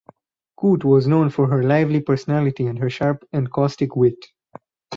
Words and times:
Coote 0.57 0.83
was 0.83 1.05
known 1.05 1.29
for 1.29 1.45
her 1.49 1.61
lively 1.61 2.01
personality 2.01 2.65
and 2.65 2.79
her 2.79 2.89
sharp 2.89 3.23
and 3.31 3.51
caustic 3.51 3.95
wit. 3.95 4.17